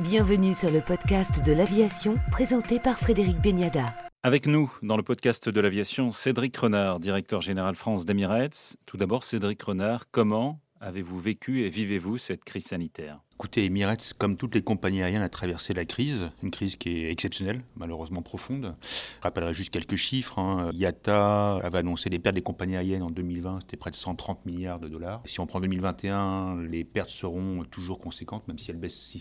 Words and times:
Bienvenue 0.00 0.54
sur 0.54 0.70
le 0.70 0.80
podcast 0.80 1.44
de 1.44 1.50
l'aviation 1.50 2.18
présenté 2.30 2.78
par 2.78 3.00
Frédéric 3.00 3.40
Beniada. 3.40 3.92
Avec 4.22 4.46
nous, 4.46 4.72
dans 4.80 4.96
le 4.96 5.02
podcast 5.02 5.48
de 5.48 5.60
l'aviation, 5.60 6.12
Cédric 6.12 6.56
Renard, 6.56 7.00
directeur 7.00 7.40
général 7.40 7.74
France 7.74 8.06
d'Emirates. 8.06 8.76
Tout 8.86 8.96
d'abord, 8.96 9.24
Cédric 9.24 9.60
Renard, 9.60 10.04
comment 10.12 10.60
avez-vous 10.80 11.18
vécu 11.18 11.64
et 11.64 11.68
vivez-vous 11.68 12.16
cette 12.16 12.44
crise 12.44 12.66
sanitaire? 12.66 13.18
Écoutez, 13.40 13.66
Emirates, 13.66 14.14
comme 14.18 14.36
toutes 14.36 14.56
les 14.56 14.62
compagnies 14.62 15.00
aériennes, 15.00 15.22
a 15.22 15.28
traversé 15.28 15.72
la 15.72 15.84
crise, 15.84 16.28
une 16.42 16.50
crise 16.50 16.74
qui 16.74 17.04
est 17.04 17.12
exceptionnelle, 17.12 17.62
malheureusement 17.76 18.20
profonde. 18.20 18.74
Je 18.82 19.22
rappellerai 19.22 19.54
juste 19.54 19.70
quelques 19.70 19.94
chiffres. 19.94 20.40
Hein. 20.40 20.70
IATA 20.72 21.58
avait 21.62 21.78
annoncé 21.78 22.10
les 22.10 22.18
pertes 22.18 22.34
des 22.34 22.42
compagnies 22.42 22.74
aériennes 22.74 23.04
en 23.04 23.12
2020, 23.12 23.60
c'était 23.60 23.76
près 23.76 23.92
de 23.92 23.94
130 23.94 24.44
milliards 24.44 24.80
de 24.80 24.88
dollars. 24.88 25.20
Si 25.24 25.38
on 25.38 25.46
prend 25.46 25.60
2021, 25.60 26.62
les 26.62 26.82
pertes 26.82 27.10
seront 27.10 27.62
toujours 27.70 28.00
conséquentes, 28.00 28.48
même 28.48 28.58
si 28.58 28.72
elles 28.72 28.76
baissent 28.76 29.14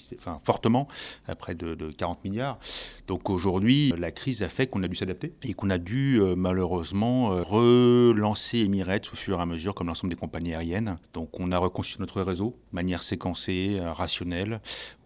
fortement, 0.43 0.88
à 1.28 1.36
près 1.36 1.54
de, 1.54 1.75
40 1.75 2.23
milliards. 2.23 2.57
Donc 3.06 3.29
aujourd'hui, 3.29 3.93
la 4.00 4.09
crise 4.09 4.42
a 4.42 4.50
fait 4.50 4.65
qu'on 4.65 4.81
a 4.81 4.87
dû 4.87 4.95
s'adapter 4.95 5.36
et 5.43 5.54
qu'on 5.54 5.70
a 5.70 5.78
dû 5.78 6.20
euh, 6.20 6.34
malheureusement 6.36 7.34
euh, 7.34 7.43
relancer 7.43 8.61
Emirates 8.61 9.14
au 9.14 9.15
fur 9.15 9.37
et 9.37 9.42
à 9.43 9.45
mesure, 9.45 9.75
comme 9.75 9.86
l'ensemble 9.86 10.11
des 10.11 10.20
compagnies 10.20 10.56
aériennes. 10.56 10.97
Donc 11.14 11.39
on 11.39 11.51
a 11.51 11.59
reconstruit 11.59 12.00
notre 12.00 12.23
réseau 12.23 12.57
de 12.71 12.75
manière 12.75 13.04
séquencée, 13.04 13.78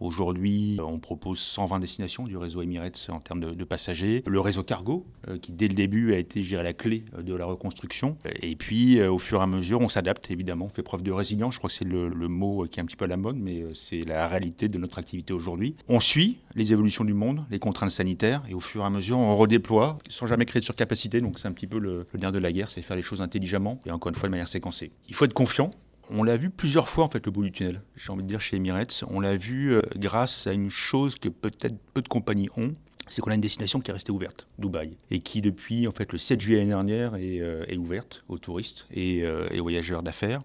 Aujourd'hui, 0.00 0.78
on 0.80 0.98
propose 0.98 1.38
120 1.38 1.80
destinations 1.80 2.24
du 2.24 2.36
réseau 2.36 2.62
Emirates 2.62 3.08
en 3.10 3.20
termes 3.20 3.40
de, 3.40 3.64
passagers. 3.64 4.22
Le 4.26 4.40
réseau 4.40 4.62
cargo, 4.62 5.04
euh, 5.28 5.38
qui 5.38 5.52
dès 5.52 5.68
le 5.68 5.74
début 5.74 6.12
a 6.12 6.18
été 6.18 6.42
géré 6.42 6.62
la 6.62 6.72
clé 6.72 7.04
euh, 7.16 7.22
de 7.22 7.34
la 7.34 7.46
reconstruction. 7.46 8.16
Et 8.42 8.56
puis, 8.56 8.98
euh, 8.98 9.10
au 9.10 9.18
fur 9.18 9.40
et 9.40 9.42
à 9.42 9.46
mesure, 9.46 9.80
on 9.80 9.88
s'adapte 9.88 10.30
évidemment, 10.30 10.66
on 10.66 10.68
fait 10.68 10.82
preuve 10.82 11.02
de 11.02 11.12
résilience. 11.12 11.54
Je 11.54 11.58
crois 11.58 11.68
que 11.68 11.76
c'est 11.76 11.86
le, 11.86 12.10
mot 12.28 12.66
qui 12.70 12.80
est 12.80 12.82
un 12.82 12.86
petit 12.86 12.96
peu 12.96 13.04
à 13.04 13.08
la 13.08 13.16
mode, 13.16 13.36
mais 13.36 13.64
c'est 13.74 14.02
la 14.02 14.28
réalité 14.28 14.68
de 14.68 14.78
notre 14.78 14.98
activité 14.98 15.32
aujourd'hui. 15.32 15.74
On 15.88 16.00
suit 16.00 16.38
les 16.54 16.72
évolutions 16.72 17.04
du 17.04 17.14
monde, 17.14 17.44
les 17.50 17.58
contraintes 17.58 17.90
sanitaires, 17.90 18.42
et 18.48 18.54
au 18.54 18.60
fur 18.60 18.82
et 18.82 18.86
à 18.86 18.90
mesure, 18.90 19.18
on 19.18 19.36
redéploie 19.36 19.98
sans 20.08 20.26
jamais 20.26 20.44
créer 20.44 20.60
de 20.60 20.64
surcapacité. 20.64 21.20
Donc, 21.20 21.38
c'est 21.38 21.48
un 21.48 21.52
petit 21.52 21.66
peu 21.66 21.78
le, 21.78 22.06
le 22.12 22.30
de 22.32 22.38
la 22.38 22.52
guerre, 22.52 22.70
c'est 22.70 22.82
faire 22.82 22.96
les 22.96 23.02
choses 23.02 23.20
intelligemment 23.20 23.80
et 23.86 23.90
encore 23.90 24.10
une 24.10 24.16
fois 24.16 24.28
de 24.28 24.30
manière 24.30 24.48
séquencée. 24.48 24.90
Il 25.08 25.14
faut 25.14 25.24
être 25.24 25.34
confiant 25.34 25.70
on 26.12 26.22
l'a 26.22 26.36
vu 26.36 26.50
plusieurs 26.50 26.88
fois 26.88 27.04
en 27.04 27.08
fait 27.08 27.24
le 27.24 27.32
bout 27.32 27.44
du 27.44 27.52
tunnel. 27.52 27.82
J'ai 27.96 28.12
envie 28.12 28.22
de 28.22 28.28
dire 28.28 28.40
chez 28.40 28.56
Emirates, 28.56 29.04
on 29.08 29.20
l'a 29.20 29.36
vu 29.36 29.72
euh, 29.72 29.82
grâce 29.96 30.46
à 30.46 30.52
une 30.52 30.70
chose 30.70 31.16
que 31.16 31.28
peut-être 31.28 31.76
peu 31.94 32.02
de 32.02 32.08
compagnies 32.08 32.50
ont, 32.56 32.74
c'est 33.08 33.20
qu'on 33.20 33.30
a 33.30 33.34
une 33.34 33.40
destination 33.40 33.80
qui 33.80 33.90
est 33.90 33.94
restée 33.94 34.12
ouverte, 34.12 34.46
Dubaï, 34.58 34.96
et 35.10 35.20
qui 35.20 35.40
depuis 35.40 35.86
en 35.86 35.92
fait 35.92 36.12
le 36.12 36.18
7 36.18 36.40
juillet 36.40 36.58
l'année 36.58 36.70
dernière 36.70 37.14
est, 37.16 37.40
euh, 37.40 37.76
ouverte 37.76 38.24
aux 38.28 38.38
touristes 38.38 38.86
euh, 38.96 39.48
et, 39.50 39.60
aux 39.60 39.62
voyageurs 39.62 40.02
d'affaires. 40.02 40.40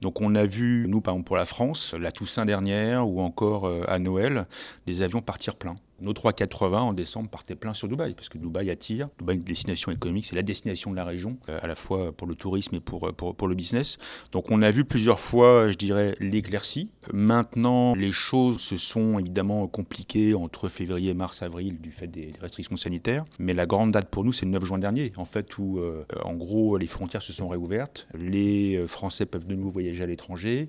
Donc 0.00 0.20
on 0.20 0.34
a 0.34 0.44
vu, 0.44 0.86
nous 0.88 1.00
par 1.00 1.14
exemple 1.14 1.26
pour 1.26 1.36
la 1.36 1.44
France, 1.44 1.94
la 1.94 2.12
Toussaint 2.12 2.44
dernière 2.44 3.08
ou 3.08 3.20
encore 3.20 3.70
à 3.88 3.98
Noël, 3.98 4.44
des 4.86 5.02
avions 5.02 5.20
partir 5.20 5.56
pleins. 5.56 5.76
Nos 6.02 6.14
380 6.14 6.80
en 6.80 6.92
décembre 6.94 7.30
partaient 7.30 7.54
plein 7.54 7.74
sur 7.74 7.86
Dubaï, 7.86 8.14
parce 8.14 8.28
que 8.28 8.36
Dubaï 8.36 8.70
attire. 8.70 9.06
Dubaï 9.20 9.36
est 9.36 9.38
une 9.38 9.44
destination 9.44 9.92
économique, 9.92 10.26
c'est 10.26 10.34
la 10.34 10.42
destination 10.42 10.90
de 10.90 10.96
la 10.96 11.04
région, 11.04 11.38
euh, 11.48 11.60
à 11.62 11.68
la 11.68 11.76
fois 11.76 12.10
pour 12.10 12.26
le 12.26 12.34
tourisme 12.34 12.74
et 12.74 12.80
pour, 12.80 13.06
euh, 13.06 13.12
pour, 13.12 13.46
le 13.46 13.54
business. 13.54 13.98
Donc 14.32 14.50
on 14.50 14.62
a 14.62 14.72
vu 14.72 14.84
plusieurs 14.84 15.20
fois, 15.20 15.70
je 15.70 15.76
dirais, 15.76 16.16
l'éclaircie. 16.18 16.90
Maintenant, 17.12 17.94
les 17.94 18.10
choses 18.10 18.58
se 18.58 18.76
sont 18.76 19.20
évidemment 19.20 19.68
compliquées 19.68 20.34
entre 20.34 20.66
février, 20.66 21.14
mars, 21.14 21.40
avril, 21.40 21.80
du 21.80 21.91
fait 21.92 22.06
des 22.06 22.32
restrictions 22.40 22.76
sanitaires. 22.76 23.24
Mais 23.38 23.54
la 23.54 23.66
grande 23.66 23.92
date 23.92 24.08
pour 24.08 24.24
nous, 24.24 24.32
c'est 24.32 24.46
le 24.46 24.52
9 24.52 24.64
juin 24.64 24.78
dernier, 24.78 25.12
en 25.16 25.24
fait, 25.24 25.58
où 25.58 25.78
euh, 25.78 26.04
en 26.24 26.34
gros 26.34 26.76
les 26.76 26.86
frontières 26.86 27.22
se 27.22 27.32
sont 27.32 27.48
réouvertes, 27.48 28.06
les 28.14 28.82
Français 28.86 29.26
peuvent 29.26 29.46
de 29.46 29.54
nouveau 29.54 29.70
voyager 29.70 30.02
à 30.02 30.06
l'étranger. 30.06 30.68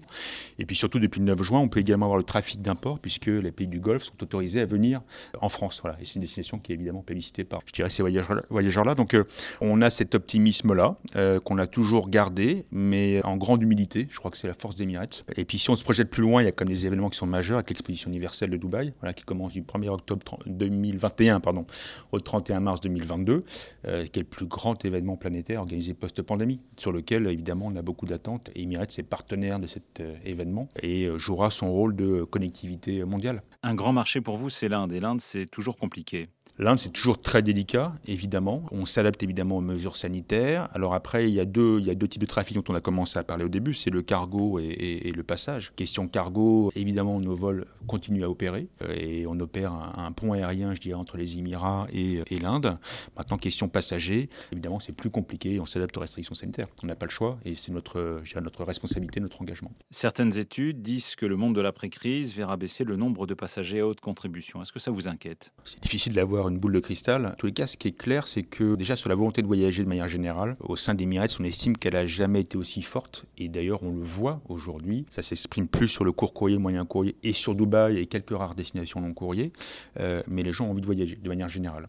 Et 0.59 0.65
puis 0.65 0.75
surtout, 0.75 0.99
depuis 0.99 1.19
le 1.19 1.25
9 1.25 1.41
juin, 1.41 1.59
on 1.59 1.67
peut 1.67 1.79
également 1.79 2.05
avoir 2.05 2.17
le 2.17 2.23
trafic 2.23 2.61
d'import, 2.61 2.99
puisque 2.99 3.27
les 3.27 3.51
pays 3.51 3.67
du 3.67 3.79
Golfe 3.79 4.03
sont 4.03 4.21
autorisés 4.21 4.61
à 4.61 4.65
venir 4.65 5.01
en 5.39 5.49
France. 5.49 5.79
Voilà. 5.81 5.97
Et 6.01 6.05
c'est 6.05 6.15
une 6.15 6.21
destination 6.21 6.59
qui 6.59 6.71
est 6.71 6.75
évidemment 6.75 7.01
plébiscitée 7.01 7.43
par, 7.43 7.61
je 7.65 7.73
dirais, 7.73 7.89
ces 7.89 8.03
voyageurs-là. 8.03 8.95
Donc, 8.95 9.13
euh, 9.13 9.23
on 9.61 9.81
a 9.81 9.89
cet 9.89 10.15
optimisme-là 10.15 10.95
euh, 11.15 11.39
qu'on 11.39 11.57
a 11.57 11.67
toujours 11.67 12.09
gardé, 12.09 12.65
mais 12.71 13.23
en 13.23 13.37
grande 13.37 13.61
humilité. 13.61 14.07
Je 14.09 14.17
crois 14.17 14.31
que 14.31 14.37
c'est 14.37 14.47
la 14.47 14.53
force 14.53 14.75
d'Emirates. 14.75 15.23
Et 15.37 15.45
puis, 15.45 15.57
si 15.57 15.69
on 15.69 15.75
se 15.75 15.83
projette 15.83 16.09
plus 16.09 16.21
loin, 16.21 16.41
il 16.41 16.45
y 16.45 16.47
a 16.47 16.51
comme 16.51 16.67
des 16.67 16.85
événements 16.85 17.09
qui 17.09 17.17
sont 17.17 17.27
majeurs 17.27 17.57
avec 17.57 17.69
l'exposition 17.69 18.09
universelle 18.09 18.49
de 18.49 18.57
Dubaï, 18.57 18.93
voilà, 18.99 19.13
qui 19.13 19.23
commence 19.23 19.53
du 19.53 19.61
1er 19.61 19.89
octobre 19.89 20.39
2021 20.45 21.12
pardon, 21.41 21.65
au 22.11 22.19
31 22.19 22.59
mars 22.59 22.81
2022, 22.81 23.39
euh, 23.85 24.05
qui 24.05 24.19
est 24.19 24.23
le 24.23 24.27
plus 24.27 24.45
grand 24.45 24.83
événement 24.85 25.17
planétaire 25.17 25.61
organisé 25.61 25.93
post-pandémie, 25.93 26.59
sur 26.77 26.91
lequel, 26.91 27.27
évidemment, 27.27 27.67
on 27.67 27.75
a 27.75 27.81
beaucoup 27.81 28.05
d'attentes. 28.05 28.49
Et 28.55 28.63
Emirates 28.63 28.97
est 28.99 29.03
partenaire 29.03 29.59
de 29.59 29.67
cet 29.67 30.01
événement 30.25 30.69
et 30.81 31.07
jouera 31.17 31.49
son 31.49 31.71
rôle 31.71 31.95
de 31.95 32.23
connectivité 32.23 33.03
mondiale. 33.03 33.41
Un 33.61 33.75
grand 33.75 33.93
marché 33.93 34.21
pour 34.21 34.37
vous, 34.37 34.49
c'est 34.49 34.69
l'Inde. 34.69 34.91
Et 34.93 34.99
l'Inde, 34.99 35.21
c'est 35.21 35.45
toujours 35.49 35.77
compliqué. 35.77 36.29
L'Inde, 36.59 36.77
c'est 36.77 36.91
toujours 36.91 37.17
très 37.17 37.41
délicat, 37.41 37.93
évidemment. 38.05 38.63
On 38.71 38.85
s'adapte 38.85 39.23
évidemment 39.23 39.57
aux 39.57 39.61
mesures 39.61 39.95
sanitaires. 39.95 40.69
Alors 40.73 40.93
après, 40.93 41.27
il 41.27 41.33
y, 41.33 41.39
a 41.39 41.45
deux, 41.45 41.79
il 41.79 41.85
y 41.85 41.89
a 41.89 41.95
deux 41.95 42.07
types 42.07 42.21
de 42.21 42.27
trafic 42.27 42.55
dont 42.55 42.63
on 42.69 42.75
a 42.75 42.81
commencé 42.81 43.17
à 43.17 43.23
parler 43.23 43.43
au 43.43 43.49
début, 43.49 43.73
c'est 43.73 43.89
le 43.89 44.03
cargo 44.03 44.59
et, 44.59 45.11
le 45.15 45.23
passage. 45.23 45.73
Question 45.75 46.07
cargo, 46.07 46.71
évidemment, 46.75 47.19
nos 47.19 47.33
vols 47.33 47.65
continuent 47.87 48.23
à 48.23 48.29
opérer 48.29 48.67
euh, 48.83 48.93
et 48.95 49.25
on 49.25 49.39
opère 49.39 49.73
un, 49.73 50.11
pont 50.11 50.33
aérien, 50.33 50.75
je 50.75 50.79
dirais, 50.79 50.93
entre 50.99 51.17
les 51.17 51.39
Émirats 51.39 51.87
et, 51.91 52.23
l'Inde. 52.39 52.75
Maintenant, 53.17 53.37
question 53.37 53.67
passager, 53.67 54.29
évidemment, 54.51 54.79
c'est 54.79 54.91
plus 54.91 55.09
compliqué. 55.09 55.59
On 55.59 55.65
s'adapte 55.65 55.97
aux 55.97 56.01
restrictions 56.01 56.35
sanitaires. 56.35 56.67
On 56.83 56.87
n'a 56.87 56.95
pas 56.95 57.05
le 57.07 57.11
choix 57.11 57.39
et 57.45 57.55
c'est 57.55 57.71
notre, 57.71 58.21
notre 58.41 58.63
responsabilité, 58.63 59.19
notre 59.19 59.41
engagement. 59.41 59.71
Certaines 59.89 60.37
études 60.37 60.83
disent 60.83 61.15
que 61.15 61.25
le 61.25 61.35
monde 61.35 61.55
de 61.55 61.61
l'après-crise 61.61 62.35
verra 62.35 62.57
baisser 62.57 62.83
le 62.83 62.95
nombre 62.95 63.25
de 63.25 63.33
passagers 63.33 63.79
à 63.79 63.87
haute 63.87 64.01
contribution. 64.01 64.61
Est-ce 64.61 64.71
que 64.71 64.79
ça 64.79 64.91
vous 64.91 65.07
inquiète? 65.07 65.51
C'est 65.63 65.81
difficile 65.81 66.13
d'avoir 66.13 66.32
une 66.41 66.57
boule 66.57 66.73
de 66.73 66.79
cristal. 66.79 67.27
En 67.27 67.35
tous 67.35 67.45
les 67.47 67.53
cas, 67.53 67.67
ce 67.67 67.77
qui 67.77 67.87
est 67.89 67.97
clair, 67.97 68.27
c'est 68.27 68.43
que 68.43 68.75
déjà 68.75 68.95
sur 68.95 69.09
la 69.09 69.15
volonté 69.15 69.41
de 69.41 69.47
voyager 69.47 69.83
de 69.83 69.87
manière 69.87 70.07
générale, 70.07 70.55
au 70.59 70.75
sein 70.75 70.93
des 70.93 71.03
d'Emirates, 71.03 71.37
on 71.39 71.43
estime 71.43 71.77
qu'elle 71.77 71.95
a 71.95 72.05
jamais 72.05 72.41
été 72.41 72.57
aussi 72.57 72.81
forte. 72.81 73.25
Et 73.37 73.49
d'ailleurs, 73.49 73.83
on 73.83 73.91
le 73.91 74.01
voit 74.01 74.41
aujourd'hui. 74.49 75.05
Ça 75.09 75.21
s'exprime 75.21 75.67
plus 75.67 75.87
sur 75.87 76.03
le 76.03 76.11
court 76.11 76.33
courrier, 76.33 76.55
le 76.55 76.61
moyen 76.61 76.85
courrier 76.85 77.15
et 77.23 77.33
sur 77.33 77.55
Dubaï 77.55 77.99
et 77.99 78.07
quelques 78.07 78.35
rares 78.35 78.55
destinations 78.55 79.01
long 79.01 79.13
courrier. 79.13 79.51
Euh, 79.99 80.23
mais 80.27 80.43
les 80.43 80.51
gens 80.51 80.67
ont 80.67 80.71
envie 80.71 80.81
de 80.81 80.85
voyager 80.85 81.15
de 81.15 81.29
manière 81.29 81.49
générale. 81.49 81.87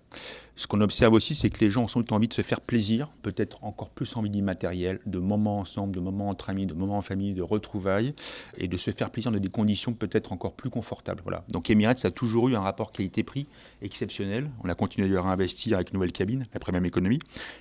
Ce 0.57 0.69
qu'on 0.69 0.81
observe 0.81 1.13
aussi, 1.15 1.35
c'est 1.35 1.51
que 1.51 1.61
les 1.61 1.71
gens 1.71 1.85
ont 1.85 1.89
sans 1.89 2.05
envie 2.13 2.29
de 2.29 2.35
se 2.35 2.43
faire 2.43 2.61
plaisir, 2.61 3.09
peut-être 3.23 3.65
encore 3.65 3.91
plus 3.91 4.17
envie 4.17 4.31
d'immatériel, 4.31 5.01
de 5.05 5.19
moments 5.19 5.59
ensemble, 5.59 5.95
de 5.95 6.01
moments 6.01 6.29
entre 6.29 6.51
amis, 6.51 6.67
de 6.67 6.75
moments 6.75 6.99
en 6.99 7.03
famille, 7.03 7.35
de 7.35 7.43
retrouvailles, 7.43 8.15
et 8.57 8.69
de 8.69 8.77
se 8.77 8.91
faire 8.93 9.11
plaisir 9.11 9.33
dans 9.33 9.39
des 9.41 9.49
conditions 9.49 9.95
peut-être 9.95 10.33
encore 10.33 10.55
plus 10.55 10.71
confortables. 10.71 11.23
Voilà. 11.25 11.45
Donc 11.49 11.71
Emirates 11.71 12.05
a 12.05 12.11
toujours 12.11 12.49
eu 12.49 12.55
un 12.55 12.61
rapport 12.61 12.93
qualité-prix 12.93 13.47
exceptionnel. 13.83 14.49
On 14.63 14.69
a 14.69 14.75
continué 14.75 15.17
à 15.17 15.23
investir 15.23 15.77
avec 15.77 15.91
une 15.91 15.95
nouvelle 15.95 16.13
cabine, 16.13 16.47
après 16.55 16.71
même 16.71 16.87
économie. 16.87 17.19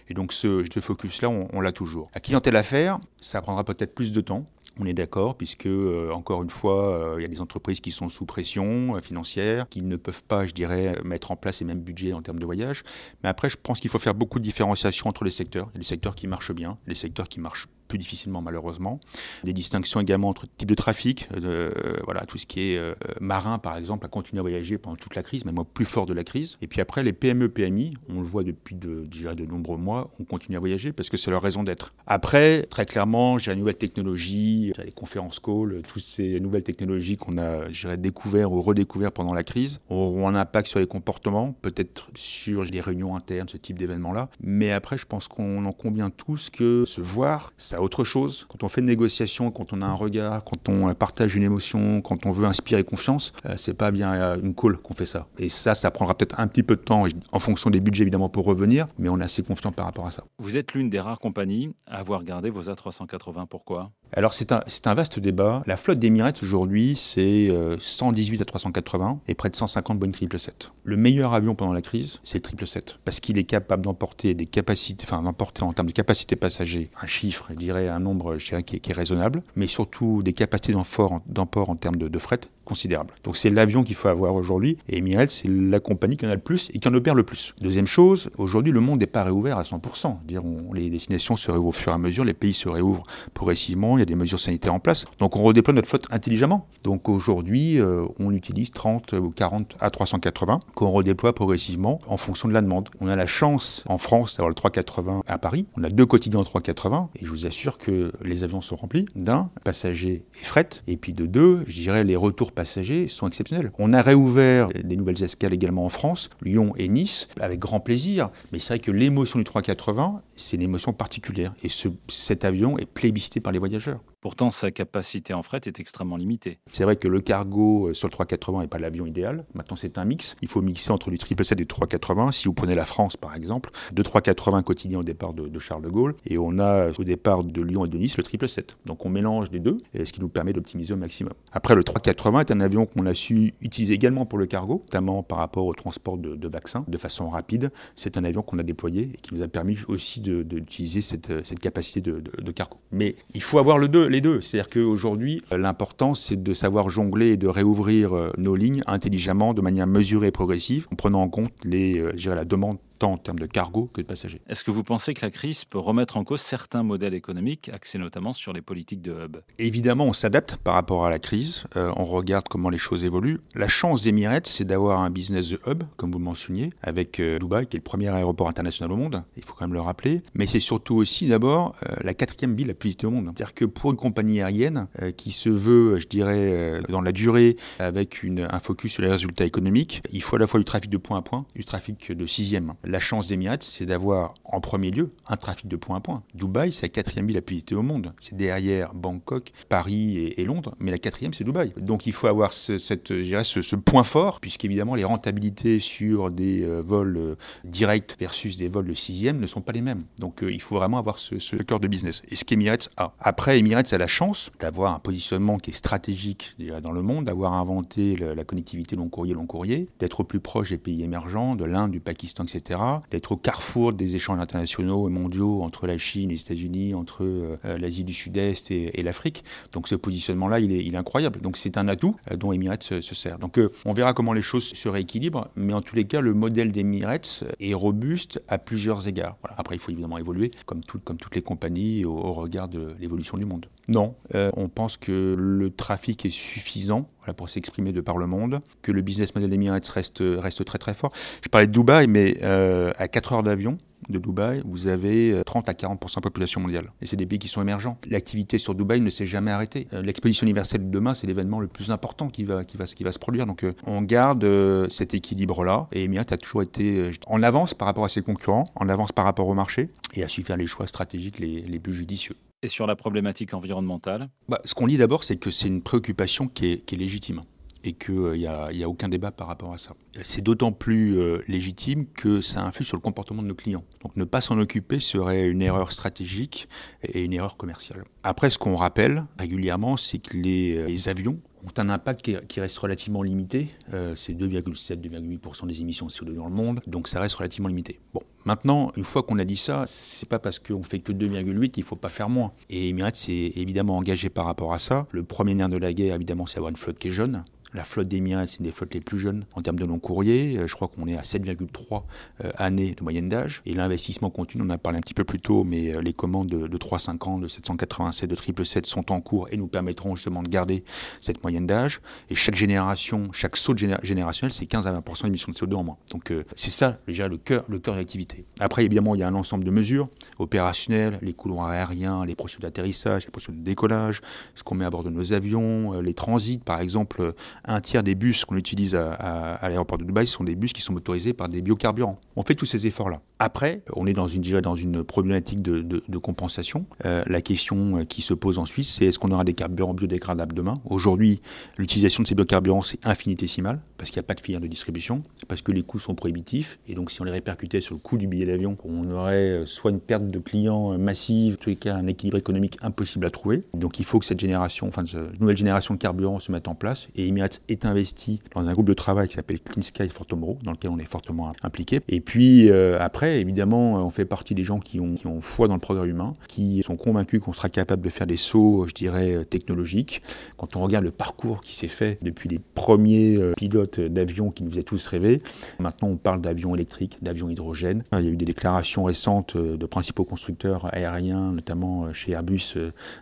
Et 0.10 0.14
donc 0.14 0.32
ce, 0.32 0.64
focus-là, 0.80 1.30
on, 1.30 1.48
on 1.52 1.62
l'a 1.62 1.72
toujours. 1.72 2.12
La 2.14 2.22
clientèle 2.22 2.56
à 2.56 2.64
faire, 2.64 3.00
ça 3.20 3.42
prendra 3.42 3.64
peut-être 3.64 3.96
plus 3.96 4.12
de 4.12 4.22
temps. 4.22 4.46
On 4.80 4.88
est 4.88 4.94
d'accord, 4.94 5.38
puisque, 5.38 5.68
euh, 5.68 6.10
encore 6.12 6.42
une 6.42 6.50
fois, 6.50 7.14
euh, 7.14 7.16
il 7.20 7.22
y 7.22 7.26
a 7.26 7.28
des 7.28 7.42
entreprises 7.42 7.80
qui 7.80 7.92
sont 7.92 8.10
sous 8.10 8.26
pression 8.26 8.96
euh, 8.96 9.00
financière, 9.00 9.70
qui 9.70 9.84
ne 9.84 9.96
peuvent 9.98 10.24
pas, 10.24 10.48
je 10.48 10.54
dirais, 10.54 10.98
mettre 11.04 11.30
en 11.30 11.36
place 11.36 11.60
les 11.60 11.68
mêmes 11.68 11.82
budgets 11.82 12.14
en 12.14 12.24
termes 12.24 12.40
de 12.40 12.46
voyage. 12.46 12.84
Mais 13.22 13.30
après, 13.30 13.50
je 13.50 13.58
pense 13.62 13.80
qu'il 13.80 13.92
faut 13.92 14.00
faire 14.00 14.16
beaucoup 14.16 14.40
de 14.40 14.44
différenciation 14.44 15.08
entre 15.10 15.26
les 15.26 15.32
secteurs. 15.32 15.70
Il 15.72 15.76
y 15.76 15.78
a 15.78 15.80
des 15.80 15.86
secteurs 15.86 16.16
qui 16.16 16.26
marchent 16.26 16.54
bien, 16.54 16.78
les 16.88 16.96
secteurs 16.96 17.28
qui 17.28 17.40
marchent 17.40 17.68
plus 17.88 17.98
difficilement 17.98 18.42
malheureusement. 18.42 19.00
Des 19.44 19.54
distinctions 19.54 20.00
également 20.00 20.30
entre 20.30 20.46
types 20.58 20.70
de 20.70 20.76
trafic, 20.76 21.30
euh, 21.36 21.72
voilà, 22.06 22.22
tout 22.22 22.38
ce 22.38 22.46
qui 22.46 22.72
est 22.72 22.78
euh, 22.78 22.94
marin 23.20 23.60
par 23.60 23.78
exemple 23.78 24.06
a 24.06 24.10
continué 24.10 24.40
à 24.40 24.42
voyager 24.42 24.78
pendant 24.78 24.96
toute 24.96 25.16
la 25.16 25.24
crise, 25.24 25.46
même 25.46 25.60
au 25.60 25.64
plus 25.64 25.86
fort 25.86 26.06
de 26.06 26.14
la 26.14 26.24
crise. 26.24 26.58
Et 26.62 26.68
puis 26.68 26.82
après 26.82 27.04
les 27.04 27.14
PME, 27.14 27.50
PMI, 27.50 27.94
on 28.10 28.22
le 28.22 28.28
voit 28.28 28.44
depuis 28.44 28.76
de, 28.76 29.06
déjà 29.06 29.36
de 29.36 29.46
nombreux 29.46 29.78
mois, 29.78 30.12
on 30.20 30.24
continue 30.24 30.58
à 30.58 30.60
voyager 30.60 30.92
parce 30.92 31.10
que 31.10 31.18
c'est 31.18 31.32
leur 31.32 31.42
raison 31.42 31.64
d'être. 31.64 31.94
Après, 32.08 32.64
très 32.64 32.86
clairement, 32.86 33.38
j'ai 33.38 33.52
la 33.52 33.58
nouvelle 33.58 33.76
technologie, 33.76 34.74
les 34.84 34.92
conférences 34.92 35.40
calls, 35.40 35.82
toutes 35.88 36.04
ces 36.04 36.40
nouvelles 36.40 36.64
technologies 36.64 37.18
qu'on 37.18 37.38
a, 37.38 37.68
découvert 37.98 38.52
ou 38.52 38.62
redécouvert 38.62 39.12
pendant 39.12 39.34
la 39.34 39.44
crise 39.44 39.80
auront 39.90 40.28
un 40.28 40.36
impact 40.36 40.68
sur 40.68 40.80
les 40.80 40.88
comportements, 40.88 41.54
peut-être 41.62 42.10
sur 42.16 42.64
les 42.64 42.82
réunions 42.82 43.16
internes, 43.16 43.48
ce 43.50 43.58
type 43.58 43.78
d'événement-là. 43.78 44.30
Mais 44.42 44.72
après, 44.72 44.98
je 44.98 45.06
pense 45.06 45.28
qu'on 45.28 45.66
en 45.66 45.72
convient 45.72 46.10
tous 46.10 46.50
que 46.50 46.86
se 46.86 47.02
voir, 47.02 47.54
ça 47.74 47.82
autre 47.82 48.04
chose. 48.04 48.46
Quand 48.50 48.64
on 48.64 48.70
fait 48.70 48.82
une 48.82 48.88
négociation, 48.88 49.52
quand 49.52 49.74
on 49.74 49.82
a 49.82 49.86
un 49.86 49.94
regard, 49.94 50.44
quand 50.44 50.70
on 50.70 50.94
partage 50.94 51.36
une 51.36 51.44
émotion, 51.44 52.02
quand 52.02 52.26
on 52.26 52.32
veut 52.32 52.46
inspirer 52.46 52.84
confiance, 52.84 53.34
euh, 53.46 53.56
c'est 53.58 53.74
pas 53.74 53.92
bien 53.92 54.14
euh, 54.14 54.40
une 54.42 54.54
call 54.54 54.78
qu'on 54.78 54.94
fait 54.94 55.06
ça. 55.06 55.28
Et 55.40 55.50
ça, 55.50 55.74
ça 55.74 55.90
prendra 55.92 56.16
peut-être 56.16 56.40
un 56.40 56.48
petit 56.48 56.64
peu 56.64 56.76
de 56.76 56.82
temps 56.82 57.06
en 57.32 57.40
fonction 57.40 57.70
des 57.70 57.80
budgets 57.80 58.04
évidemment 58.04 58.30
pour 58.30 58.46
revenir, 58.46 58.86
mais 59.00 59.10
on 59.10 59.20
est 59.20 59.24
assez 59.24 59.44
confiant 59.44 59.72
par 59.72 59.86
rapport 59.86 60.06
à 60.06 60.12
ça. 60.12 60.24
Vous 60.38 60.58
êtes 60.58 60.74
l'une 60.74 60.90
des 60.90 61.00
rares 61.00 61.20
compagnies 61.20 61.74
à 61.88 61.98
avoir 61.98 62.24
gardé 62.24 62.50
vos 62.50 62.64
A380. 62.64 63.48
Pourquoi? 63.48 63.92
Alors 64.16 64.34
c'est 64.36 64.52
un, 64.52 64.64
un, 64.86 64.94
vaste 64.94 65.20
débat. 65.20 65.64
La 65.66 65.76
flotte 65.76 65.98
d'Emirates 65.98 66.44
aujourd'hui, 66.44 66.96
c'est 66.96 67.50
118 67.80 68.42
euh, 68.42 68.46
A380 68.46 69.18
et 69.28 69.34
près 69.34 69.50
de 69.50 69.56
150 69.56 69.98
Boeing 69.98 70.12
777. 70.12 70.72
Le 70.84 70.98
meilleur 70.98 71.34
avion 71.34 71.56
pendant 71.56 71.74
la 71.74 71.82
crise, 71.82 72.20
c'est 72.24 72.38
le 72.38 72.44
777 72.44 73.00
parce 73.06 73.20
qu'il 73.20 73.38
est 73.40 73.44
capable 73.44 73.84
d'emporter 73.84 74.36
des 74.36 74.46
capacités, 74.46 75.06
enfin 75.08 75.24
d'emporter 75.24 75.64
en 75.64 75.74
termes 75.74 75.88
de 75.88 75.94
capacité 75.94 76.36
passager 76.36 76.92
un 77.02 77.08
chiffre, 77.08 77.54
dire 77.54 77.76
un 77.76 78.00
nombre 78.00 78.38
je 78.38 78.46
dirais, 78.46 78.64
qui, 78.64 78.76
est, 78.76 78.94
raisonnable, 78.94 79.42
mais 79.56 79.68
surtout 79.68 80.22
des 80.22 80.34
capacités 80.34 80.74
d'emport 80.74 81.70
en, 81.70 81.76
termes 81.76 81.96
de, 81.96 82.20
fret 82.20 82.42
considérable. 82.66 83.14
Donc 83.24 83.38
c'est 83.38 83.50
l'avion 83.50 83.84
qu'il 83.84 83.96
faut 83.96 84.08
avoir 84.08 84.36
aujourd'hui 84.36 84.78
et 84.90 84.98
Emirates 84.98 85.32
c'est 85.32 85.48
la 85.50 85.80
compagnie 85.80 86.18
qui 86.18 86.26
en 86.26 86.30
a 86.30 86.36
le 86.36 86.42
plus 86.42 86.70
et 86.74 86.80
qui 86.80 86.88
en 86.88 86.94
opère 86.94 87.16
le 87.16 87.24
plus. 87.24 87.54
Deuxième 87.62 87.88
chose, 87.88 88.30
aujourd'hui 88.38 88.72
le 88.72 88.80
monde 88.80 89.00
n'est 89.00 89.08
pas 89.08 89.24
réouvert 89.24 89.58
à 89.58 89.64
100%. 89.64 90.24
Dire, 90.26 90.42
les 90.74 90.90
destinations 90.90 91.36
se 91.36 91.52
réouvrent 91.52 91.70
au 91.70 91.72
fur 91.72 91.92
et 91.92 91.96
à 91.96 91.98
mesure, 91.98 92.24
les 92.24 92.34
pays 92.34 92.54
se 92.54 92.70
réouvrent 92.70 93.04
progressivement, 93.34 93.98
il 93.98 94.02
y 94.02 94.04
a 94.04 94.06
des 94.06 94.16
mesures 94.16 94.40
sanitaires 94.40 94.74
en 94.74 94.80
place. 94.80 95.06
Donc 95.20 95.36
on 95.36 95.44
redéploie 95.44 95.74
notre 95.74 95.88
flotte 95.88 96.06
intelligemment. 96.12 96.68
Donc 96.84 97.10
aujourd'hui 97.10 97.80
euh, 97.80 98.06
on 98.20 98.32
utilise 98.34 98.72
30 98.72 99.14
ou 99.14 99.30
40 99.30 99.76
à 99.80 99.90
380 99.90 100.60
qu'on 100.76 100.92
redéploie 100.92 101.34
progressivement 101.34 102.00
en 102.08 102.18
fonction 102.18 102.48
de 102.48 102.54
la 102.54 102.62
demande. 102.62 102.90
On 103.00 103.08
a 103.08 103.16
la 103.16 103.26
chance 103.26 103.84
en 103.88 103.98
France 103.98 104.38
d'avoir 104.38 104.50
le 104.50 104.56
380 104.56 105.24
à 105.28 105.38
Paris. 105.38 105.66
On 105.78 105.84
a 105.84 105.90
deux 105.90 106.06
quotidiens 106.06 106.40
en 106.40 106.44
380 106.44 107.10
et 107.16 107.26
je 107.26 107.30
vous 107.30 107.46
assure 107.46 107.78
que 107.78 108.12
les 108.24 108.44
avions 108.44 108.62
sont 108.62 108.76
remplis 108.76 109.06
d'un, 109.16 109.50
passagers 109.64 110.24
et 110.40 110.44
fret, 110.44 110.70
et 110.88 110.98
puis 110.98 111.14
de 111.14 111.26
deux, 111.26 111.64
je 111.68 111.82
dirais 111.82 112.04
les 112.04 112.16
retours 112.16 112.52
passagers 112.54 113.08
sont 113.08 113.28
exceptionnels. 113.28 113.72
On 113.80 113.94
a 113.94 114.02
réouvert 114.02 114.68
des 114.70 114.96
nouvelles 114.96 115.24
escales 115.24 115.54
également 115.54 115.86
en 115.86 115.90
France, 115.90 116.30
Lyon 116.42 116.74
et 116.78 116.88
Nice, 116.88 117.28
avec 117.40 117.60
grand 117.60 117.80
plaisir. 117.80 118.30
Mais 118.52 118.60
c'est 118.60 118.76
vrai 118.76 118.80
que 118.80 118.92
l'émotion 118.92 119.40
du 119.40 119.46
380, 119.46 120.22
c'est 120.36 120.56
une 120.56 120.64
émotion 120.64 120.94
particulière. 120.94 121.54
Et 121.64 121.70
ce, 121.70 121.90
cet 122.08 122.46
avion 122.46 122.78
est 122.78 122.86
plébiscité 122.86 123.40
par 123.40 123.52
les 123.52 123.60
voyageurs. 123.60 124.00
Pourtant, 124.24 124.52
sa 124.52 124.72
capacité 124.72 125.34
en 125.34 125.44
fret 125.44 125.60
est 125.66 125.82
extrêmement 125.82 126.16
limitée. 126.16 126.58
C'est 126.72 126.86
vrai 126.86 126.96
que 126.96 127.10
le 127.10 127.20
cargo 127.20 127.90
euh, 127.90 127.94
sur 127.94 128.08
le 128.08 128.14
380 128.14 128.62
n'est 128.62 128.68
pas 128.68 128.80
l'avion 128.80 129.06
idéal. 129.06 129.44
Maintenant, 129.54 129.76
c'est 129.76 129.98
un 129.98 130.06
mix. 130.06 130.38
Il 130.42 130.48
faut 130.48 130.62
mixer 130.62 130.94
entre 130.94 131.10
du 131.10 131.18
777 131.18 131.60
et 131.60 131.64
du 131.64 131.68
380. 131.68 132.32
Si 132.32 132.46
vous 132.46 132.54
prenez 132.54 132.74
la 132.74 132.86
France, 132.86 133.18
par 133.18 133.36
exemple, 133.36 133.72
deux 133.92 134.02
380 134.02 134.62
quotidiens 134.62 135.00
au 135.00 135.04
départ 135.04 135.34
de, 135.34 135.60
Charles 135.60 135.82
de 135.82 135.90
Gaulle. 135.90 136.16
Et 136.26 136.38
on 136.38 136.58
a 136.60 136.92
au 136.98 137.04
départ 137.04 137.44
de 137.44 137.62
Lyon 137.62 137.84
et 137.84 137.90
de 137.90 137.98
Nice 137.98 138.16
le 138.16 138.24
777. 138.24 138.78
Donc 138.86 139.06
on 139.06 139.10
mélange 139.10 139.52
les 139.52 139.60
deux, 139.60 139.78
ce 139.94 140.10
qui 140.14 140.22
nous 140.22 140.30
permet 140.30 140.54
d'optimiser 140.54 140.94
au 140.94 140.98
maximum. 140.98 141.34
Après, 141.52 141.76
le 141.76 141.84
380 141.84 142.40
est 142.40 142.52
un 142.52 142.62
avion 142.62 142.86
qu'on 142.86 143.06
a 143.06 143.14
su 143.14 143.54
utiliser 143.60 143.94
également 143.94 144.26
pour 144.26 144.40
le 144.40 144.46
cargo, 144.46 144.84
notamment 144.86 145.22
par 145.22 145.40
rapport 145.40 145.66
au 145.66 145.74
transport 145.74 146.18
de, 146.18 146.48
vaccins 146.48 146.86
de 146.88 146.98
façon 146.98 147.28
rapide. 147.28 147.72
C'est 147.98 148.18
un 148.18 148.24
avion 148.24 148.42
qu'on 148.42 148.58
a 148.58 148.64
déployé 148.64 149.12
et 149.14 149.18
qui 149.18 149.36
nous 149.36 149.42
a 149.42 149.50
permis 149.50 149.80
aussi 149.90 150.22
d'utiliser 150.22 151.02
cette, 151.02 151.46
cette, 151.46 151.60
capacité 151.60 152.00
de, 152.00 152.22
de 152.22 152.52
cargo. 152.54 152.78
Mais 152.94 153.18
il 153.34 153.42
faut 153.42 153.60
avoir 153.60 153.78
le 153.78 153.90
deux 153.90 154.13
les 154.14 154.22
deux. 154.22 154.40
C'est-à-dire 154.40 154.70
qu'aujourd'hui, 154.70 155.42
l'important, 155.52 156.16
c'est 156.16 156.42
de 156.42 156.54
savoir 156.54 156.90
jongler 156.90 157.32
et 157.32 157.38
de 157.38 157.48
réouvrir 157.48 158.14
euh, 158.14 158.32
nos 158.38 158.56
lignes 158.56 158.84
intelligemment, 158.88 159.54
de 159.54 159.62
manière 159.62 159.88
mesurée 159.88 160.28
et 160.28 160.32
progressive, 160.32 160.88
en 160.92 160.96
prenant 160.96 161.22
en 161.22 161.30
compte 161.30 161.52
les, 161.66 161.98
euh, 161.98 162.14
la 162.34 162.46
demande 162.46 162.78
en 163.08 163.18
termes 163.18 163.40
de 163.40 163.46
cargo 163.46 163.90
que 163.94 164.02
de 164.02 164.06
passagers. 164.06 164.42
Est-ce 164.48 164.64
que 164.64 164.72
vous 164.72 164.84
pensez 164.84 165.14
que 165.14 165.26
la 165.26 165.32
crise 165.32 165.66
peut 165.66 165.80
remettre 165.80 166.18
en 166.18 166.24
cause 166.24 166.42
certains 166.42 166.84
modèles 166.84 167.14
économiques 167.14 167.70
axés 167.74 167.98
notamment 167.98 168.34
sur 168.34 168.54
les 168.54 168.62
politiques 168.62 169.02
de 169.02 169.12
hub? 169.12 169.38
Évidemment, 169.60 170.06
on 170.06 170.14
s'adapte 170.14 170.58
par 170.58 170.74
rapport 170.74 171.06
à 171.06 171.10
la 171.10 171.20
crise. 171.20 171.66
Euh, 171.76 171.92
on 171.96 172.06
regarde 172.06 172.48
comment 172.50 172.70
les 172.70 172.78
choses 172.78 173.06
évoluent. 173.06 173.40
La 173.56 173.68
chance 173.68 174.04
d'Emirates, 174.04 174.48
c'est 174.48 174.66
d'avoir 174.66 175.02
un 175.02 175.10
business 175.10 175.50
de 175.50 175.60
hub, 175.68 175.84
comme 175.98 176.12
vous 176.12 176.20
le 176.20 176.26
mentionniez, 176.26 176.72
avec 176.82 177.20
euh, 177.20 177.40
Dubaï, 177.40 177.68
qui 177.68 177.78
est 177.78 177.80
le 177.80 177.84
premier 177.84 178.10
aéroport 178.10 178.48
international 178.48 178.92
au 178.92 178.98
monde. 178.98 179.24
Il 179.38 179.44
faut 179.44 179.54
quand 179.54 179.66
même 179.66 179.74
le 179.74 179.82
rappeler. 179.82 180.22
Mais 180.34 180.46
c'est 180.46 180.60
surtout 180.60 180.96
aussi 180.96 181.28
d'abord 181.28 181.76
euh, 181.88 181.96
la 182.02 182.14
quatrième 182.14 182.56
ville 182.56 182.68
la 182.68 182.74
plus 182.74 182.88
visitée 182.88 183.08
au 183.08 183.12
monde. 183.12 183.26
C'est-à-dire 183.26 183.54
que 183.54 183.66
pour 183.66 183.92
une 183.92 183.98
compagnie 183.98 184.42
aérienne 184.42 184.88
qui 185.18 185.32
se 185.32 185.50
veut, 185.50 185.98
je 185.98 186.08
dirais, 186.08 186.82
dans 186.90 187.02
la 187.02 187.12
durée, 187.12 187.58
avec 187.80 188.24
une, 188.24 188.48
un 188.50 188.60
focus 188.60 188.94
sur 188.94 189.04
les 189.04 189.10
résultats 189.10 189.46
économiques, 189.46 190.02
il 190.12 190.22
faut 190.22 190.36
à 190.36 190.40
la 190.40 190.48
fois 190.48 190.60
du 190.60 190.66
trafic 190.66 190.90
de 190.90 190.98
point 190.98 191.18
à 191.18 191.22
point, 191.22 191.46
du 191.56 191.66
trafic 191.66 192.12
de 192.12 192.26
sixième. 192.26 192.74
La 192.94 193.00
chance 193.00 193.30
d'Emirates, 193.30 193.64
c'est 193.64 193.88
d'avoir 193.88 194.36
en 194.46 194.62
premier 194.62 194.92
lieu 194.92 195.10
un 195.28 195.36
trafic 195.36 195.68
de 195.68 195.76
point 195.76 195.98
à 195.98 196.00
point. 196.00 196.22
Dubaï, 196.36 196.72
c'est 196.72 196.84
la 196.84 196.90
quatrième 196.90 197.26
ville 197.26 197.38
la 197.38 197.42
plus 197.42 197.64
au 197.72 197.82
monde. 197.82 198.14
C'est 198.20 198.38
derrière 198.38 198.94
Bangkok, 198.94 199.52
Paris 199.68 200.18
et, 200.38 200.46
Londres, 200.46 200.76
mais 200.78 200.92
la 200.92 201.00
quatrième, 201.00 201.34
c'est 201.34 201.44
Dubaï. 201.44 201.74
Donc 201.76 202.06
il 202.06 202.14
faut 202.14 202.28
avoir 202.28 202.54
ce, 202.54 202.78
ce, 202.78 203.76
point 203.78 204.04
fort, 204.04 204.40
puisqu'évidemment 204.40 204.94
les 204.94 205.06
rentabilités 205.06 205.80
sur 205.80 206.30
des 206.30 206.62
euh, 206.62 206.84
vols 206.86 207.18
euh, 207.18 207.36
directs 207.64 208.16
versus 208.20 208.58
des 208.58 208.68
vols 208.68 208.86
de 208.86 208.94
sixième 208.94 209.40
ne 209.40 209.48
sont 209.48 209.62
pas 209.62 209.72
les 209.72 209.82
mêmes. 209.82 210.04
Donc 210.20 210.44
euh, 210.44 210.54
il 210.54 210.62
faut 210.62 210.76
vraiment 210.76 211.00
avoir 211.00 211.18
ce, 211.18 211.56
cœur 211.64 211.80
de 211.80 211.88
business. 211.88 212.22
Et 212.30 212.36
ce 212.36 212.46
qu'Emirates 212.46 212.92
a. 212.96 213.16
Après, 213.20 213.58
Emirates 213.58 213.92
a 213.92 213.98
la 213.98 214.06
chance 214.06 214.52
d'avoir 214.60 214.94
un 214.94 215.00
positionnement 215.00 215.58
qui 215.58 215.72
est 215.72 215.74
stratégique 215.74 216.54
déjà 216.60 216.80
dans 216.80 216.92
le 216.92 217.02
monde, 217.02 217.26
d'avoir 217.26 217.54
inventé 217.54 218.18
la, 218.18 218.44
connectivité 218.44 218.96
long 218.96 219.10
courrier, 219.10 219.34
long 219.34 219.48
courrier, 219.48 219.90
d'être 219.98 220.20
au 220.20 220.24
plus 220.26 220.40
proche 220.40 220.70
des 220.70 220.78
pays 220.78 221.02
émergents, 221.02 221.56
de 221.56 221.66
l'Inde, 221.66 221.90
du 221.90 222.00
Pakistan, 222.00 222.44
etc 222.44 222.73
d'être 223.12 223.34
au 223.34 223.38
carrefour 223.38 223.94
des 223.94 224.16
échanges 224.16 224.40
internationaux 224.40 225.08
et 225.08 225.12
mondiaux 225.12 225.62
entre 225.62 225.88
la 225.88 225.98
Chine, 225.98 226.30
les 226.30 226.42
États-Unis, 226.42 226.94
entre 226.94 227.24
euh, 227.24 227.58
l'Asie 227.78 228.04
du 228.04 228.14
Sud-Est 228.14 228.72
et, 228.72 229.04
l'Afrique. 229.04 229.44
Donc 229.72 229.88
ce 229.88 229.96
positionnement-là, 229.96 230.60
il 230.60 230.72
est, 230.72 230.96
incroyable. 230.96 231.42
Donc 231.42 231.58
c'est 231.58 231.78
un 231.78 231.88
atout 231.88 232.16
euh, 232.32 232.36
dont 232.36 232.54
Emirates 232.54 232.84
se, 232.84 233.02
sert. 233.02 233.40
Donc 233.40 233.58
euh, 233.58 233.72
on 233.86 233.94
verra 233.94 234.14
comment 234.14 234.34
les 234.34 234.42
choses 234.42 234.70
se 234.70 234.90
rééquilibrent, 234.90 235.48
mais 235.56 235.74
en 235.74 235.82
tous 235.82 235.96
les 235.96 236.06
cas, 236.06 236.22
le 236.22 236.34
modèle 236.34 236.72
d'Emirates 236.72 237.44
est 237.60 237.74
robuste 237.74 238.42
à 238.48 238.58
plusieurs 238.58 239.08
égards. 239.08 239.38
Après, 239.58 239.76
il 239.76 239.80
faut 239.80 239.92
évidemment 239.92 240.18
évoluer, 240.18 240.52
comme 240.66 240.82
toutes 240.84 241.36
les 241.36 241.42
compagnies, 241.42 242.06
au, 242.06 242.34
regard 242.34 242.68
de 242.68 242.96
l'évolution 243.00 243.38
du 243.38 243.46
monde. 243.46 243.66
Non, 243.88 244.16
on 244.34 244.70
pense 244.70 244.98
que 244.98 245.36
le 245.38 245.70
trafic 245.70 246.26
est 246.26 246.30
suffisant 246.30 247.10
pour 247.32 247.48
s'exprimer 247.48 247.94
de 247.94 248.02
par 248.02 248.18
le 248.18 248.28
monde, 248.28 248.60
que 248.82 248.92
le 248.92 249.02
business 249.02 249.34
model 249.36 249.50
d'Emirates 249.50 249.88
reste, 249.88 250.22
reste 250.22 250.66
très 250.66 250.78
très 250.78 250.94
fort. 250.94 251.14
Je 251.42 251.48
parlais 251.48 251.68
de 251.68 251.72
Dubaï, 251.72 252.08
mais 252.08 252.38
euh, 252.44 252.92
à 252.98 253.08
4 253.08 253.34
heures 253.34 253.44
d'avion 253.44 253.78
de 254.10 254.20
Dubaï, 254.20 254.62
vous 254.66 254.88
avez 254.88 255.42
30 255.46 255.70
euh, 255.70 255.72
à 255.72 255.74
40 255.74 256.02
de 256.02 256.20
population 256.20 256.60
mondiale. 256.60 256.92
Et 257.02 257.06
c'est 257.06 257.16
des 257.16 257.26
pays 257.26 257.40
qui 257.40 257.48
sont 257.48 257.62
émergents. 257.62 257.98
L'activité 258.10 258.58
sur 258.58 258.76
Dubaï 258.76 259.00
ne 259.00 259.10
s'est 259.10 259.26
jamais 259.26 259.52
arrêtée. 259.52 259.88
Euh, 259.94 260.02
l'exposition 260.02 260.46
universelle 260.46 260.86
de 260.86 260.92
demain, 260.92 261.14
c'est 261.14 261.26
l'événement 261.26 261.62
le 261.62 261.68
plus 261.68 261.90
important 261.90 262.28
qui 262.28 262.44
va, 262.44 262.66
qui 262.66 262.76
va, 262.76 262.86
qui 262.86 263.06
va 263.06 263.14
se 263.14 263.20
produire. 263.20 263.46
Donc 263.46 263.66
on 263.86 264.02
garde 264.02 264.46
cet 264.90 265.14
équilibre-là. 265.14 265.88
Et 265.94 266.04
Emirates 266.04 266.34
a 266.34 266.38
toujours 266.38 266.64
été 266.64 267.12
en 267.28 267.42
avance 267.44 267.74
par 267.74 267.86
rapport 267.86 268.04
à 268.04 268.10
ses 268.10 268.22
concurrents, 268.22 268.66
en 268.76 268.90
avance 268.90 269.14
par 269.14 269.24
rapport 269.24 269.48
au 269.48 269.54
marché, 269.54 269.88
et 270.14 270.24
a 270.24 270.28
su 270.28 270.44
faire 270.44 270.58
les 270.58 270.68
choix 270.68 270.88
stratégiques 270.88 271.40
les, 271.40 271.62
les 271.62 271.80
plus 271.80 271.94
judicieux. 271.94 272.36
Et 272.64 272.70
sur 272.70 272.88
la 272.88 272.96
problématique 272.96 273.54
environnementale 273.54 274.30
bah, 274.48 274.62
Ce 274.64 274.74
qu'on 274.74 274.86
lit 274.86 274.98
d'abord, 274.98 275.26
c'est 275.26 275.36
que 275.36 275.52
c'est 275.52 275.68
une 275.68 275.82
préoccupation 275.84 276.48
qui 276.48 276.68
est, 276.72 276.78
qui 276.86 276.96
légitime 276.96 277.42
et 277.84 277.92
qu'il 277.92 278.14
n'y 278.16 278.48
euh, 278.48 278.86
a, 278.86 278.88
aucun 278.88 279.10
débat 279.10 279.32
par 279.32 279.48
rapport 279.48 279.74
à 279.74 279.78
ça. 279.78 279.94
C'est 280.24 280.42
d'autant 280.42 280.72
plus 280.72 281.18
euh, 281.18 281.44
légitime 281.50 282.06
que 282.08 282.40
ça 282.40 282.62
influe 282.62 282.86
sur 282.86 282.96
le 282.96 283.02
comportement 283.02 283.42
de 283.42 283.48
nos 283.48 283.56
clients. 283.56 283.84
Donc 284.02 284.16
ne 284.16 284.24
pas 284.24 284.40
s'en 284.40 284.58
occuper 284.58 285.02
serait 285.02 285.50
une 285.50 285.62
erreur 285.62 285.92
stratégique 285.92 286.70
et 287.04 287.26
une 287.26 287.34
erreur 287.34 287.58
commerciale. 287.58 288.06
Après, 288.24 288.50
ce 288.50 288.58
qu'on 288.58 288.78
rappelle 288.78 289.26
régulièrement, 289.38 289.98
c'est 289.98 290.20
que 290.20 290.38
les, 290.38 290.78
euh, 290.78 291.10
avions 291.10 291.40
ont 291.66 291.82
un 291.82 291.90
impact 291.90 292.22
qui, 292.48 292.60
reste 292.62 292.78
relativement 292.78 293.24
limité. 293.24 293.70
C'est 294.16 294.34
2,7-2,8% 294.34 295.66
des 295.68 295.82
émissions 295.82 296.06
de 296.06 296.12
CO2 296.12 296.36
dans 296.36 296.48
le 296.48 296.54
monde, 296.54 296.82
donc 296.88 297.08
ça 297.08 297.22
reste 297.22 297.36
relativement 297.36 297.70
limité. 297.70 298.02
Bon, 298.14 298.22
maintenant, 298.46 298.92
une 298.98 299.04
fois 299.04 299.24
qu'on 299.24 299.40
a 299.40 299.46
dit 299.46 299.58
ça, 299.58 299.86
c'est 299.88 300.28
pas 300.28 300.40
parce 300.40 300.60
qu'on 300.60 300.84
fait 300.84 301.00
que 301.00 301.12
2,8 301.12 301.72
qu'il 301.72 301.84
faut 301.84 301.96
pas 301.96 302.10
faire 302.10 302.30
moins. 302.30 302.52
Et 302.70 302.90
Emirates 302.90 303.16
s'est 303.16 303.54
évidemment 303.56 303.98
engagé 303.98 304.30
par 304.30 304.46
rapport 304.46 304.74
à 304.74 304.80
ça. 304.80 305.08
Le 305.12 305.24
premier 305.24 305.54
nerf 305.54 305.70
de 305.70 305.78
la 305.78 305.94
guerre, 305.94 306.16
évidemment, 306.16 306.46
c'est 306.46 306.58
avoir 306.58 306.70
une 306.70 306.78
flotte 306.78 307.00
qui 307.00 307.10
est 307.10 307.12
jeune. 307.12 307.44
La 307.74 307.84
flotte 307.84 308.08
d'Emirates, 308.08 308.50
c'est 308.50 308.60
une 308.60 308.66
des 308.66 308.72
flottes 308.72 308.94
les 308.94 309.02
plus 309.02 309.18
jeunes 309.18 309.46
en 309.54 309.62
termes 309.62 309.80
de 309.80 309.86
long 309.86 310.00
courrier. 310.00 310.58
Euh, 310.58 310.68
je 310.68 310.76
crois 310.76 310.88
qu'on 310.88 311.08
est 311.08 311.18
à 311.18 311.22
7,3 311.22 312.04
euh, 312.44 312.52
années 312.58 312.94
de 312.94 313.04
moyenne 313.04 313.30
d'âge. 313.30 313.62
Et 313.66 313.74
l'investissement 313.74 314.30
continu, 314.30 314.64
on 314.64 314.68
en 314.68 314.72
a 314.72 314.78
parlé 314.78 314.98
un 314.98 315.02
petit 315.02 315.14
peu 315.14 315.24
plus 315.24 315.40
tôt, 315.40 315.64
mais 315.64 316.02
les 316.02 316.14
commandes 316.14 316.48
de, 316.48 316.68
de 316.68 316.78
350, 316.78 317.42
de 317.42 317.48
787, 317.48 318.30
de 318.30 318.36
777 318.36 318.86
sont 318.86 319.12
en 319.12 319.22
cours 319.22 319.48
et 319.52 319.58
nous 319.58 319.68
permettront 319.68 320.16
justement 320.16 320.44
de 320.44 320.50
garder 320.50 320.84
cette 321.20 321.44
moyenne 321.44 321.68
d'âge. 321.68 322.02
Et 322.30 322.36
chaque 322.36 322.56
génération, 322.56 323.32
chaque 323.32 323.58
saut 323.58 323.76
générationnel, 323.76 324.52
c'est 324.52 324.66
15 324.66 324.88
à 324.88 324.94
20% 324.94 325.24
d'émissions 325.24 325.52
de 325.52 325.58
CO2 325.58 325.76
en 325.76 325.84
moins. 325.84 325.98
Donc 326.12 326.32
euh, 326.32 326.44
c'est 326.56 326.70
ça 326.70 327.00
déjà 327.08 327.28
le 327.28 327.38
cœur, 327.38 327.66
le 327.68 327.80
cœur 327.80 327.96
de 327.96 328.00
l'activité. 328.00 328.46
Après, 328.60 328.86
évidemment, 328.86 329.16
il 329.16 329.20
y 329.20 329.24
a 329.24 329.28
un 329.28 329.36
ensemble 329.36 329.64
de 329.64 329.72
mesures 329.72 330.08
opérationnelles, 330.40 331.20
les 331.22 331.34
couloirs 331.34 331.68
aériens, 331.68 332.26
les 332.26 332.36
procédures 332.36 332.62
d'atterrissage, 332.62 333.26
les 333.26 333.32
procédures 333.32 333.60
de 333.60 333.66
décollage, 333.66 334.22
ce 334.56 334.64
qu'on 334.64 334.76
met 334.76 334.86
à 334.86 334.90
bord 334.90 335.04
de 335.04 335.10
nos 335.10 335.34
avions, 335.34 335.94
euh, 335.94 336.02
les 336.02 336.14
transits, 336.14 336.60
par 336.60 336.82
exemple, 336.82 337.34
un 337.66 337.82
tiers 337.82 338.04
des 338.04 338.16
bus 338.16 338.46
qu'on 338.46 338.58
utilise 338.58 338.96
à, 338.96 339.60
l'aéroport 339.64 339.98
de 339.98 340.04
Dubaï 340.04 340.28
sont 340.28 340.44
des 340.44 340.56
bus 340.56 340.74
qui 340.74 340.82
sont 340.82 340.94
motorisés 340.94 341.34
par 341.34 341.50
des 341.50 341.62
biocarburants. 341.62 342.20
On 342.36 342.44
fait 342.44 342.56
tous 342.56 342.66
ces 342.66 342.88
efforts-là. 342.88 343.22
Après, 343.40 343.82
on 343.96 344.08
est 344.08 344.14
dans 344.14 344.28
une, 344.28 344.42
déjà 344.42 344.62
dans 344.62 344.76
une 344.76 345.04
problématique 345.04 345.62
de, 345.62 346.18
compensation. 346.18 346.86
Euh, 347.06 347.24
la 347.28 347.42
question 347.42 348.06
qui 348.06 348.22
se 348.22 348.34
pose 348.34 348.58
ensuite, 348.58 348.86
c'est 348.86 349.06
est-ce 349.06 349.20
qu'on 349.20 349.32
aura 349.32 349.44
des 349.44 349.54
carburants 349.54 349.94
biodégradables 349.94 350.56
demain? 350.56 350.76
Aujourd'hui, 350.86 351.42
L'utilisation 351.78 352.24
de 352.24 352.28
ces 352.28 352.36
biocarburants, 352.36 352.84
c'est 352.84 353.00
infinitésimal, 353.04 353.80
parce 353.98 354.12
qu'il 354.12 354.20
n'y 354.20 354.26
a 354.26 354.28
pas 354.28 354.36
de 354.36 354.42
filière 354.42 354.62
de 354.62 354.68
distribution, 354.68 355.22
parce 355.48 355.62
que 355.62 355.72
les 355.72 355.82
coûts 355.82 356.00
sont 356.00 356.16
prohibitifs. 356.16 356.80
Et 356.88 356.94
donc, 356.94 357.12
si 357.12 357.22
on 357.22 357.26
les 357.26 357.32
répercutait 357.32 357.82
sur 357.82 357.96
le 357.96 358.00
coût 358.00 358.18
du 358.18 358.28
billet 358.28 358.46
d'avion, 358.46 358.78
on 358.84 359.10
aurait 359.12 359.64
soit 359.66 359.92
une 359.92 360.00
perte 360.00 360.30
de 360.30 360.40
clients 360.40 360.98
massive, 360.98 361.56
en 361.56 361.58
tous 361.58 361.76
cas 361.76 361.96
un 361.96 362.08
équilibre 362.08 362.38
économique 362.38 362.78
impossible 362.82 363.26
à 363.26 363.32
trouver. 363.32 363.64
Donc, 363.74 364.00
il 364.00 364.06
faut 364.06 364.20
que 364.20 364.26
cette 364.26 364.44
nouvelle 364.44 365.58
génération 365.58 365.94
de 365.96 366.00
carburant 366.00 366.40
se 366.40 366.52
mette 366.52 366.68
en 366.68 366.76
place. 366.76 367.08
Et 367.16 367.28
Est 367.68 367.86
investi 367.86 368.40
dans 368.54 368.68
un 368.68 368.72
groupe 368.74 368.88
de 368.88 368.94
travail 368.94 369.28
qui 369.28 369.36
s'appelle 369.36 369.60
Clean 369.60 369.82
Sky 369.82 370.10
Fortomoro, 370.10 370.58
dans 370.64 370.72
lequel 370.72 370.92
on 370.92 370.98
est 370.98 371.10
fortement 371.10 371.54
impliqué. 371.64 372.02
Et 372.10 372.22
puis, 372.22 372.70
euh, 372.70 372.98
après, 373.00 373.40
évidemment, 373.40 373.94
on 373.96 374.10
fait 374.10 374.26
partie 374.26 374.56
des 374.56 374.64
gens 374.64 374.80
qui 374.80 375.00
ont, 375.00 375.16
foi 375.42 375.68
dans 375.68 375.74
le 375.74 375.80
progrès 375.80 376.08
humain, 376.08 376.34
qui 376.48 376.84
sont 376.86 376.96
convaincus 376.96 377.42
qu'on 377.42 377.54
sera 377.54 377.70
capable 377.70 378.02
de 378.02 378.10
faire 378.10 378.28
des 378.28 378.36
sauts, 378.36 378.86
je 378.88 378.94
dirais, 378.94 379.46
technologiques. 379.46 380.22
Quand 380.58 380.76
on 380.76 380.82
regarde 380.82 381.04
le 381.04 381.12
parcours 381.12 381.62
qui 381.62 381.76
s'est 381.76 381.88
fait 381.88 382.18
depuis 382.22 382.50
les 382.50 382.60
premiers 382.60 383.36
euh, 383.38 383.54
pilotes 383.54 384.00
d'avions 384.00 384.52
qui 384.52 384.64
nous 384.64 384.72
faisaient 384.72 384.84
tous 384.84 385.06
rêver, 385.08 385.42
maintenant 385.80 386.10
on 386.10 386.18
parle 386.18 386.42
d'avions 386.42 386.76
électriques, 386.76 387.18
d'avions 387.22 387.50
hydrogène. 387.50 388.04
Il 388.14 388.26
y 388.26 388.28
a 388.28 388.32
eu 388.32 388.38
des 388.38 388.46
déclarations 388.46 389.04
récentes 389.04 389.56
euh, 389.56 389.78
de 389.78 389.86
principaux 389.86 390.26
constructeurs 390.26 390.94
aériens, 390.94 391.52
notamment 391.52 392.12
chez 392.14 392.32
Airbus, 392.32 392.76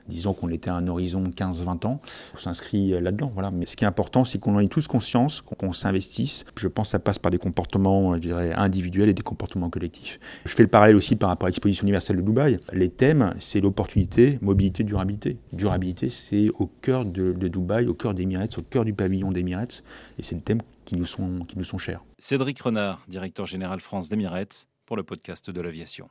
disant 0.07 0.33
qu'on 0.33 0.49
était 0.49 0.69
à 0.69 0.75
un 0.75 0.87
horizon 0.87 1.23
15-20 1.23 1.87
ans. 1.87 2.01
On 2.35 2.37
s'inscrit 2.37 2.89
là-dedans. 3.01 3.31
Voilà. 3.33 3.51
Mais 3.51 3.65
ce 3.65 3.75
qui 3.75 3.83
est 3.83 3.87
c'est 4.25 4.39
qu'on 4.39 4.55
en 4.55 4.59
ait 4.59 4.67
tous 4.67 4.87
conscience, 4.87 5.41
qu'on 5.41 5.73
s'investisse. 5.73 6.45
Je 6.57 6.67
pense 6.67 6.87
que 6.87 6.91
ça 6.91 6.99
passe 6.99 7.19
par 7.19 7.31
des 7.31 7.37
comportements, 7.37 8.13
individuels 8.13 9.09
et 9.09 9.13
des 9.13 9.21
comportements 9.21 9.69
collectifs. 9.69 10.19
Je 10.45 10.53
fais 10.53 10.63
le 10.63 10.69
parallèle 10.69 10.95
aussi 10.95 11.15
par 11.15 11.29
rapport 11.29 11.47
à 11.47 11.49
l'exposition 11.49 11.83
universelle 11.83 12.17
de 12.17 12.21
Dubaï. 12.21 12.59
Les 12.73 12.89
thèmes, 12.89 13.33
c'est 13.39 13.61
l'opportunité, 13.61 14.39
mobilité, 14.41 14.83
durabilité. 14.83 15.37
Durabilité, 15.53 16.09
c'est 16.09 16.49
au 16.59 16.67
cœur 16.81 17.05
de, 17.05 17.33
Dubaï, 17.33 17.87
au 17.87 17.93
cœur 17.93 18.13
d'Emirates, 18.13 18.57
au 18.57 18.61
cœur 18.61 18.85
du 18.85 18.93
pavillon 18.93 19.31
d'Emirates, 19.31 19.83
et 20.19 20.23
c'est 20.23 20.35
le 20.35 20.41
thème 20.41 20.61
qui 20.85 20.95
nous, 20.95 21.05
sont, 21.05 21.45
qui 21.45 21.57
chers. 21.77 22.03
Cédric 22.17 22.59
Renard, 22.61 23.03
directeur 23.07 23.45
général 23.45 23.79
France 23.79 24.09
d'Emirates, 24.09 24.67
pour 24.85 24.97
le 24.97 25.03
podcast 25.03 25.49
de 25.49 25.61
l'aviation. 25.61 26.09